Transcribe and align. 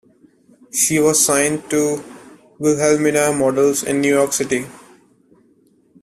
She 0.73 0.97
was 0.97 1.23
signed 1.23 1.69
to 1.69 2.03
Wilhelmina 2.57 3.31
Models 3.33 3.83
in 3.83 4.01
New 4.01 4.11
York 4.11 4.33
City. 4.33 4.65